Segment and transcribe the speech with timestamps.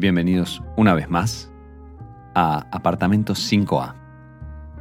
[0.00, 1.52] Bienvenidos una vez más
[2.34, 3.96] a Apartamento 5A,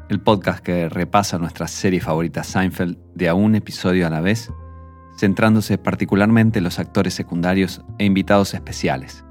[0.07, 4.49] el podcast que repasa nuestra serie favorita Seinfeld de a un episodio a la vez,
[5.17, 9.25] centrándose particularmente en los actores secundarios e invitados especiales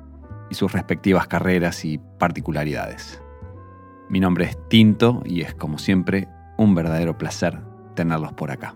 [0.51, 3.23] y sus respectivas carreras y particularidades.
[4.11, 7.62] Mi nombre es Tinto y es como siempre un verdadero placer
[7.95, 8.75] tenerlos por acá.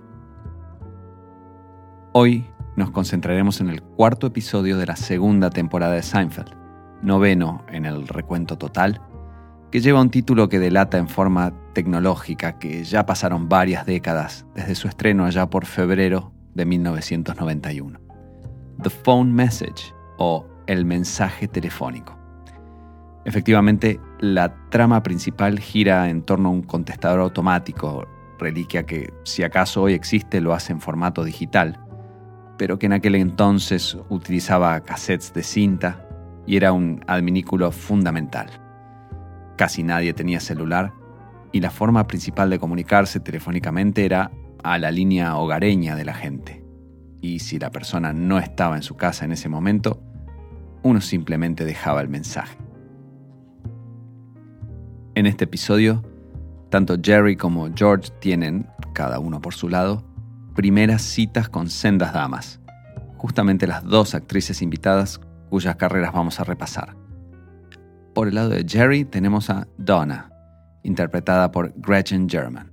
[2.15, 6.62] Hoy nos concentraremos en el cuarto episodio de la segunda temporada de Seinfeld,
[7.03, 9.01] noveno en el recuento total,
[9.71, 14.75] que lleva un título que delata en forma tecnológica que ya pasaron varias décadas desde
[14.75, 17.99] su estreno allá por febrero de 1991.
[18.83, 22.19] The Phone Message o El mensaje telefónico.
[23.25, 28.07] Efectivamente, la trama principal gira en torno a un contestador automático,
[28.39, 31.79] reliquia que si acaso hoy existe lo hace en formato digital,
[32.59, 36.07] pero que en aquel entonces utilizaba cassettes de cinta
[36.47, 38.49] y era un adminículo fundamental.
[39.57, 40.93] Casi nadie tenía celular
[41.53, 44.31] y la forma principal de comunicarse telefónicamente era
[44.63, 46.65] a la línea hogareña de la gente.
[47.21, 50.03] Y si la persona no estaba en su casa en ese momento,
[50.83, 52.57] uno simplemente dejaba el mensaje.
[55.15, 56.03] En este episodio,
[56.71, 60.05] tanto Jerry como George tienen, cada uno por su lado,
[60.55, 62.61] primeras citas con sendas damas,
[63.19, 65.21] justamente las dos actrices invitadas
[65.53, 66.97] cuyas carreras vamos a repasar.
[68.15, 70.31] Por el lado de Jerry tenemos a Donna,
[70.83, 72.73] interpretada por Gretchen German.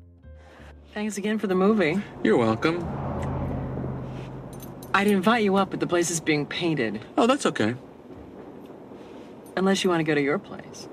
[0.94, 2.02] Thanks again for the movie.
[2.24, 2.80] You're welcome.
[4.94, 7.02] I'd invite you up, but the place is being painted.
[7.18, 7.76] Oh, that's okay.
[9.58, 10.88] Unless you want to go to your place.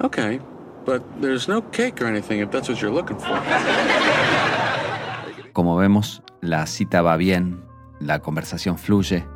[0.00, 0.40] Okay.
[0.86, 3.42] But there's no cake or anything if that's what you're looking for.
[5.52, 7.62] Como vemos, la cita va bien,
[8.00, 9.26] la conversación fluye,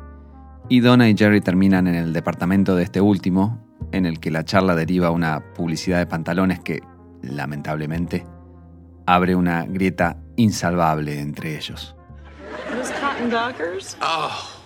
[0.69, 3.59] y Donna y Jerry terminan en el departamento de este último,
[3.91, 6.81] en el que la charla deriva a una publicidad de pantalones que,
[7.21, 8.25] lamentablemente,
[9.05, 11.95] abre una grieta insalvable entre ellos.
[12.69, 13.97] Those cotton dockers?
[14.01, 14.57] Oh.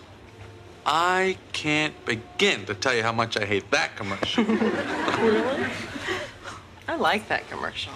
[0.86, 4.46] I can't begin to tell you how much I hate that commercial.
[5.22, 5.66] Really?
[6.88, 7.94] I like that commercial.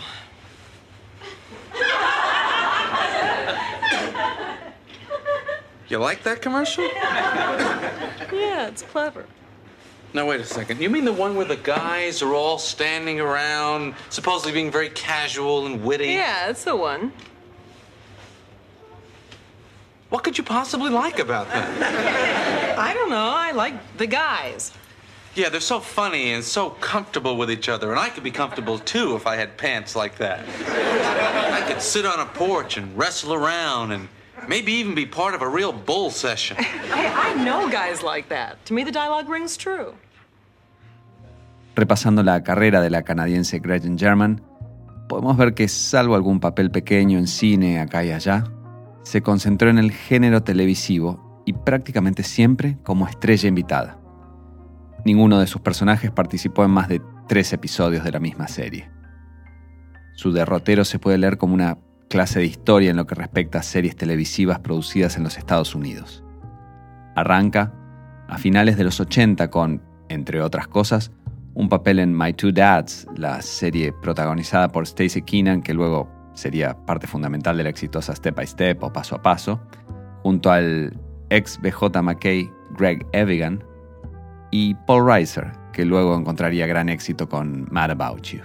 [5.90, 6.90] you like that commercial?
[8.32, 9.26] Yeah, it's clever.
[10.14, 10.82] Now, wait a second.
[10.82, 15.66] You mean the one where the guys are all standing around, supposedly being very casual
[15.66, 16.08] and witty?
[16.08, 17.12] Yeah, it's the one.
[20.10, 22.78] What could you possibly like about that?
[22.80, 23.32] I don't know.
[23.36, 24.74] I like the guys.
[25.36, 28.80] Yeah, they're so funny and so comfortable with each other, and I could be comfortable
[28.80, 30.44] too if I had pants like that.
[30.68, 34.10] I could sit on a porch and wrestle around and
[34.50, 36.58] maybe even be part of a real bull session.
[36.92, 38.58] I, I know guys like that.
[38.66, 39.94] To me, the dialogue rings true.
[41.76, 44.42] Repasando la carrera de la canadiense Gretchen German,
[45.08, 48.44] podemos ver que salvo algún papel pequeño en cine acá y allá,
[49.04, 53.98] se concentró en el género televisivo y prácticamente siempre como estrella invitada.
[55.06, 58.90] Ninguno de sus personajes participó en más de tres episodios de la misma serie.
[60.16, 61.78] Su derrotero se puede leer como una
[62.10, 66.24] clase de historia en lo que respecta a series televisivas producidas en los Estados Unidos.
[67.16, 67.74] Arranca
[68.28, 71.12] a finales de los 80 con, entre otras cosas,
[71.54, 76.74] un papel en My Two Dads, la serie protagonizada por Stacey Keenan que luego sería
[76.86, 79.60] parte fundamental de la exitosa Step by Step o Paso a Paso,
[80.24, 80.98] junto al
[81.30, 83.64] ex BJ McKay Greg Evigan
[84.52, 88.42] y Paul Reiser, que luego encontraría gran éxito con Mad About You.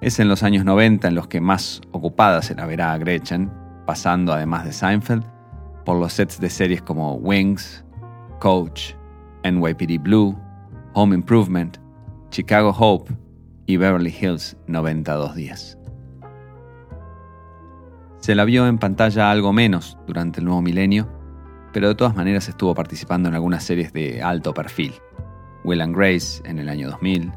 [0.00, 3.50] Es en los años 90 en los que más ocupada se la verá a Gretchen,
[3.86, 5.24] pasando además de Seinfeld
[5.84, 7.84] por los sets de series como Wings,
[8.40, 8.94] Coach,
[9.44, 10.36] NYPD Blue,
[10.94, 11.78] Home Improvement,
[12.30, 13.14] Chicago Hope
[13.66, 15.78] y Beverly Hills 9210.
[18.18, 21.08] Se la vio en pantalla algo menos durante el nuevo milenio,
[21.72, 24.94] pero de todas maneras estuvo participando en algunas series de alto perfil.
[25.64, 27.32] Will and Grace en el año 2000,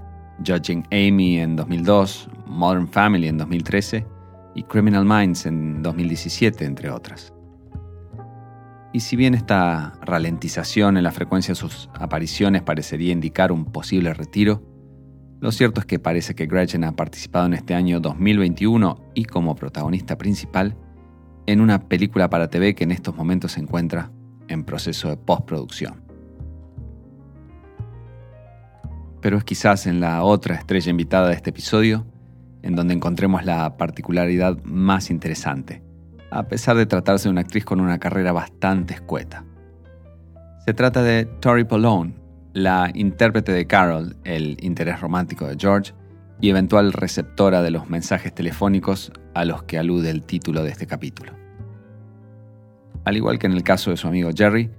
[0.45, 4.12] Judging Amy en 2002, Modern Family en 2013
[4.55, 7.33] y Criminal Minds en 2017, entre otras.
[8.93, 14.13] Y si bien esta ralentización en la frecuencia de sus apariciones parecería indicar un posible
[14.13, 14.61] retiro,
[15.39, 19.55] lo cierto es que parece que Gretchen ha participado en este año 2021 y como
[19.55, 20.77] protagonista principal
[21.47, 24.11] en una película para TV que en estos momentos se encuentra
[24.47, 26.03] en proceso de postproducción.
[29.21, 32.05] Pero es quizás en la otra estrella invitada de este episodio
[32.63, 35.83] en donde encontremos la particularidad más interesante,
[36.31, 39.45] a pesar de tratarse de una actriz con una carrera bastante escueta.
[40.65, 42.15] Se trata de Tori Polone,
[42.53, 45.93] la intérprete de Carol, el interés romántico de George,
[46.39, 50.87] y eventual receptora de los mensajes telefónicos a los que alude el título de este
[50.87, 51.33] capítulo.
[53.05, 54.71] Al igual que en el caso de su amigo Jerry,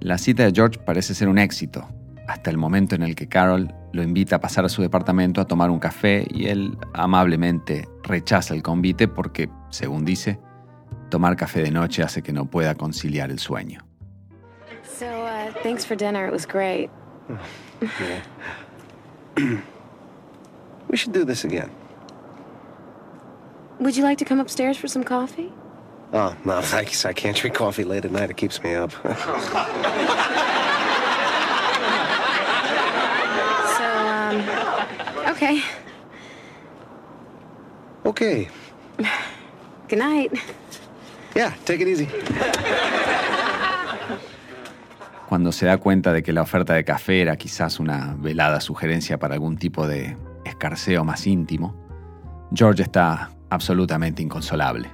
[0.00, 1.88] la cita de George parece ser un éxito,
[2.26, 5.46] hasta el momento en el que Carol lo invita a pasar a su departamento a
[5.46, 10.38] tomar un café y él amablemente rechaza el convite porque, según dice,
[11.10, 13.84] tomar café de noche hace que no pueda conciliar el sueño.
[14.98, 16.26] So, uh, thanks for dinner.
[16.26, 16.90] It was great.
[20.88, 21.70] we should do this again.
[23.80, 25.52] Would you like to come upstairs for some coffee?
[26.12, 27.04] Oh, no, thanks.
[27.04, 28.30] I can't drink coffee late at night.
[28.30, 28.92] It keeps me up.
[33.78, 33.88] So,
[34.32, 35.62] um, okay.
[38.04, 38.48] okay.
[39.88, 40.32] Good night.
[41.34, 42.08] Yeah, take it easy.
[45.28, 49.18] Cuando se da cuenta de que la oferta de café era quizás una velada sugerencia
[49.18, 51.74] para algún tipo de escarceo más íntimo,
[52.54, 54.90] George está absolutamente inconsolable.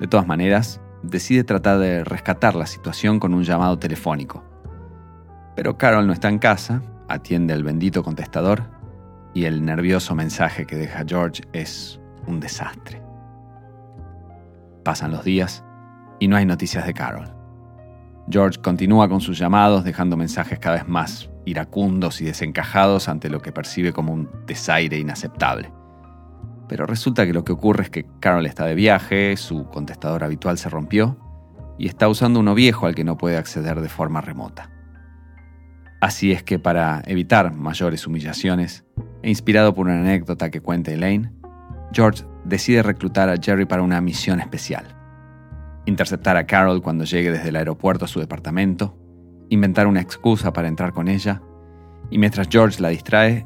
[0.00, 4.42] De todas maneras, decide tratar de rescatar la situación con un llamado telefónico.
[5.54, 8.64] Pero Carol no está en casa, atiende el bendito contestador
[9.34, 13.02] y el nervioso mensaje que deja George es un desastre.
[14.82, 15.64] Pasan los días
[16.18, 17.34] y no hay noticias de Carol.
[18.28, 23.40] George continúa con sus llamados, dejando mensajes cada vez más iracundos y desencajados ante lo
[23.40, 25.72] que percibe como un desaire inaceptable.
[26.68, 30.58] Pero resulta que lo que ocurre es que Carol está de viaje, su contestador habitual
[30.58, 31.16] se rompió
[31.78, 34.70] y está usando uno viejo al que no puede acceder de forma remota.
[36.06, 38.84] Así es que para evitar mayores humillaciones,
[39.24, 41.32] e inspirado por una anécdota que cuenta Elaine,
[41.92, 44.86] George decide reclutar a Jerry para una misión especial
[45.84, 48.96] interceptar a Carol cuando llegue desde el aeropuerto a su departamento,
[49.48, 51.42] inventar una excusa para entrar con ella,
[52.08, 53.44] y mientras George la distrae,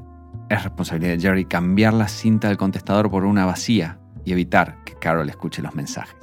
[0.51, 4.97] es responsabilidad de Jerry cambiar la cinta del contestador por una vacía y evitar que
[4.97, 6.15] Carol escuche los mensajes.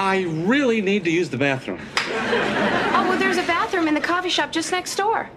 [0.00, 1.78] I really need to use the bathroom.
[1.98, 5.28] Oh, well, there's a bathroom in the coffee shop just next door.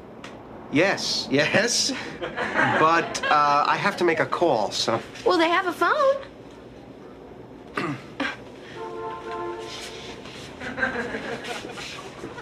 [0.72, 1.92] Yes, yes.
[2.22, 5.02] But uh, I have to make a call, so.
[5.26, 6.16] Well, they have a phone.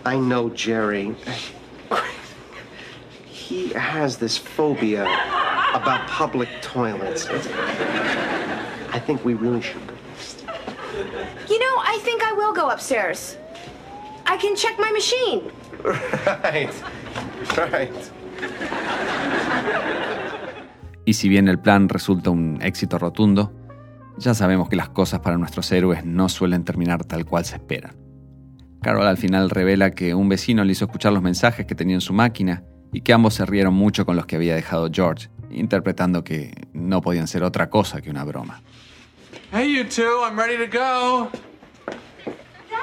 [0.05, 1.15] I know Jerry.
[3.25, 5.05] He has this phobia
[5.73, 7.25] about public toilets.
[7.25, 9.81] I think we really should
[12.51, 13.37] will go upstairs.
[14.25, 15.51] I can check my machine.
[15.83, 16.69] Right.
[17.57, 17.93] Right.
[21.05, 23.51] Y si bien el plan resulta un éxito rotundo,
[24.17, 27.95] ya sabemos que las cosas para nuestros héroes no suelen terminar tal cual se esperan.
[28.81, 32.01] Carol al final revela que un vecino le hizo escuchar los mensajes que tenía en
[32.01, 32.63] su máquina
[32.93, 37.01] y que ambos se rieron mucho con los que había dejado George, interpretando que no
[37.01, 38.61] podían ser otra cosa que una broma.
[39.51, 41.29] Hey, you two, I'm ready to go.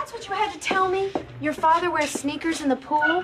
[0.08, 1.12] That's what you had to tell me?
[1.38, 3.20] Your father wears sneakers in the pool?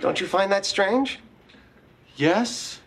[0.00, 1.18] Don't you find that strange?
[2.16, 2.80] Yes?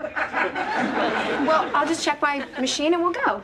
[0.00, 3.40] Well, I'll just check my machine and we'll go.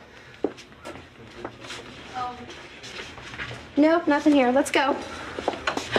[3.77, 4.51] Nope, nothing here.
[4.51, 4.97] Let's go.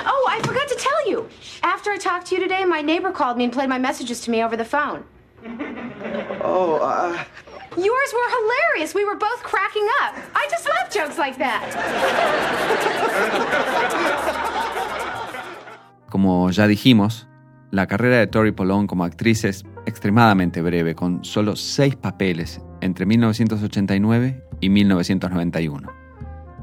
[0.04, 1.26] Oh, I forgot to tell you.
[1.62, 4.30] After I talked to you today, my neighbor called me and played my messages to
[4.30, 5.04] me over the phone.
[6.42, 7.24] Oh, uh,
[7.76, 8.94] Yours were hilarious.
[8.94, 10.14] We were both cracking up.
[10.34, 11.62] I just love jokes like that.
[16.10, 17.26] Como ya dijimos,
[17.70, 23.06] la carrera de Tori Polón como actriz es extremadamente breve, con solo seis papeles entre
[23.06, 25.92] 1989 y 1991.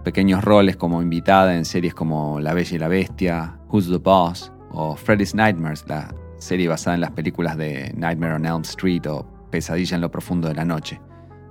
[0.04, 4.52] Pequeños roles como invitada en series como La Bella y la Bestia, Who's the Boss
[4.72, 9.26] o Freddy's Nightmares, la serie basada en las películas de Nightmare on Elm Street o
[9.54, 11.00] Pesadilla en lo profundo de la noche,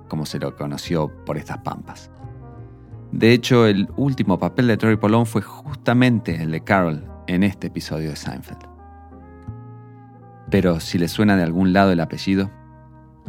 [0.09, 2.11] como se lo conoció por estas pampas.
[3.13, 7.67] De hecho, el último papel de Tori Polón fue justamente el de Carol en este
[7.67, 8.67] episodio de Seinfeld.
[10.49, 12.51] Pero si le suena de algún lado el apellido,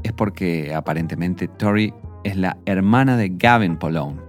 [0.03, 4.21] es porque aparentemente Tori es la hermana de Gavin Polone.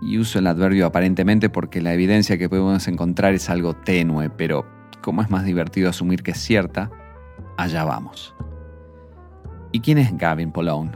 [0.00, 4.64] Y uso el adverbio aparentemente porque la evidencia que podemos encontrar es algo tenue, pero
[5.02, 6.90] como es más divertido asumir que es cierta,
[7.58, 8.34] allá vamos.
[9.72, 10.92] ¿Y quién es Gavin Polone?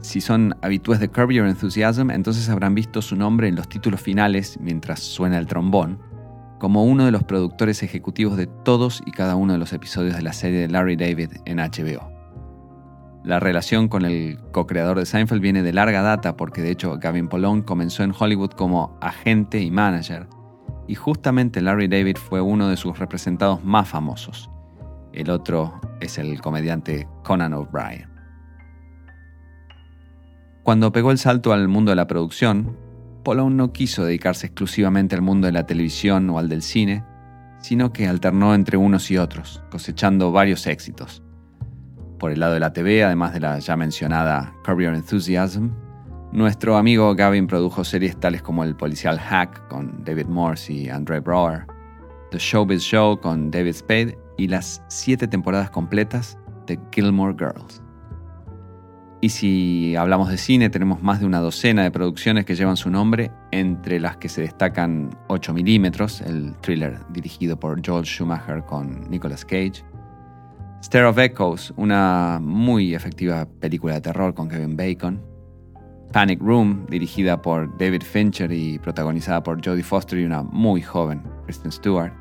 [0.00, 4.00] Si son habitués de Curb Your Enthusiasm, entonces habrán visto su nombre en los títulos
[4.00, 5.98] finales mientras suena el trombón,
[6.58, 10.22] como uno de los productores ejecutivos de todos y cada uno de los episodios de
[10.22, 12.12] la serie de Larry David en HBO.
[13.24, 17.28] La relación con el co-creador de Seinfeld viene de larga data porque de hecho Gavin
[17.28, 20.28] Polone comenzó en Hollywood como agente y manager
[20.86, 24.48] y justamente Larry David fue uno de sus representados más famosos.
[25.12, 28.08] El otro es el comediante Conan O'Brien.
[30.62, 32.76] Cuando pegó el salto al mundo de la producción,
[33.24, 37.04] Polone no quiso dedicarse exclusivamente al mundo de la televisión o al del cine,
[37.60, 41.22] sino que alternó entre unos y otros, cosechando varios éxitos.
[42.18, 45.70] Por el lado de la TV, además de la ya mencionada Curb Your Enthusiasm,
[46.32, 51.20] nuestro amigo Gavin produjo series tales como El policial Hack con David Morse y Andre
[51.20, 51.66] Brower,
[52.30, 57.82] The Showbiz Show con David Spade y las siete temporadas completas de Gilmore Girls.
[59.20, 62.88] Y si hablamos de cine, tenemos más de una docena de producciones que llevan su
[62.88, 69.10] nombre, entre las que se destacan 8 milímetros, el thriller dirigido por Joel Schumacher con
[69.10, 69.84] Nicolas Cage,
[70.84, 75.20] Stare of Echoes, una muy efectiva película de terror con Kevin Bacon,
[76.12, 81.24] Panic Room, dirigida por David Fincher y protagonizada por Jodie Foster y una muy joven
[81.44, 82.12] Kristen Stewart,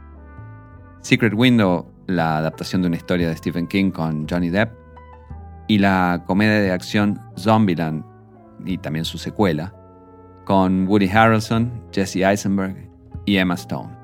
[1.02, 4.74] Secret Window, la adaptación de una historia de Stephen King con Johnny Depp,
[5.68, 8.04] y la comedia de acción Zombieland,
[8.66, 9.74] y también su secuela,
[10.46, 12.90] con Woody Harrelson, Jesse Eisenberg
[13.26, 13.96] y Emma Stone.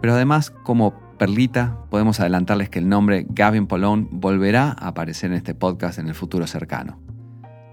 [0.00, 5.36] Pero además, como perlita, podemos adelantarles que el nombre Gavin Polone volverá a aparecer en
[5.36, 7.09] este podcast en el futuro cercano.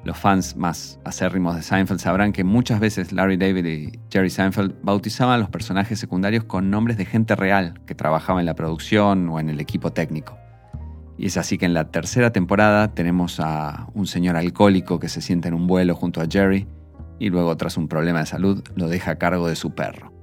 [0.07, 4.73] Los fans más acérrimos de Seinfeld sabrán que muchas veces Larry David y Jerry Seinfeld
[4.81, 9.27] bautizaban a los personajes secundarios con nombres de gente real que trabajaba en la producción
[9.27, 10.37] o en el equipo técnico.
[11.17, 15.19] Y es así que en la tercera temporada tenemos a un señor alcohólico que se
[15.19, 16.67] sienta en un vuelo junto a Jerry
[17.19, 20.13] y luego tras un problema de salud lo deja a cargo de su perro.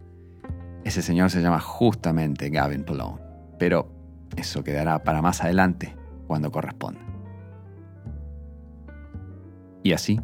[0.85, 3.21] Ese señor se llama justamente Gavin Polone,
[3.59, 3.93] pero
[4.35, 5.95] eso quedará para más adelante
[6.27, 7.04] cuando corresponda.
[9.85, 10.19] Y así,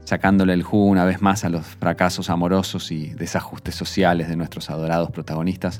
[0.00, 4.70] sacándole el jugo una vez más a los fracasos amorosos y desajustes sociales de nuestros
[4.70, 5.78] adorados protagonistas,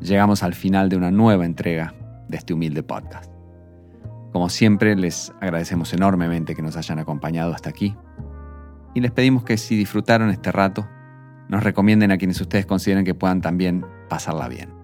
[0.00, 1.94] llegamos al final de una nueva entrega
[2.28, 3.32] de este humilde podcast.
[4.32, 7.96] Como siempre, les agradecemos enormemente que nos hayan acompañado hasta aquí
[8.94, 10.86] y les pedimos que si disfrutaron este rato,
[11.48, 14.74] nos recomienden a quienes ustedes consideren que puedan también pasarla bien.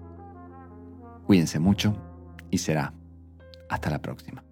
[1.27, 1.95] Cuídense mucho
[2.49, 2.95] y será
[3.69, 4.43] hasta la próxima.